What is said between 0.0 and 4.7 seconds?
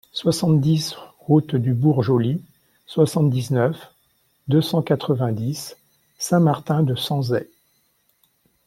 soixante-dix route du Bourg Joly, soixante-dix-neuf, deux